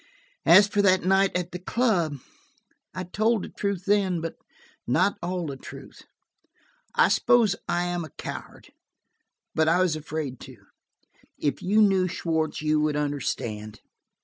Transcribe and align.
"As 0.47 0.67
for 0.67 0.81
that 0.81 1.03
night 1.03 1.29
at 1.37 1.51
the 1.51 1.59
club, 1.59 2.17
I 2.91 3.03
told 3.03 3.43
the 3.43 3.49
truth 3.49 3.83
then, 3.85 4.19
but 4.19 4.33
not 4.87 5.19
all 5.21 5.45
the 5.45 5.57
truth. 5.57 6.05
I 6.95 7.07
suppose 7.07 7.55
I 7.69 7.83
am 7.83 8.03
a 8.03 8.09
coward, 8.09 8.71
but 9.53 9.67
I 9.69 9.79
was 9.79 9.95
afraid 9.95 10.39
to. 10.39 10.55
If 11.37 11.61
you 11.61 11.83
knew 11.83 12.07
Schwartz, 12.07 12.63
you 12.63 12.79
would 12.79 12.95
understand." 12.95 13.79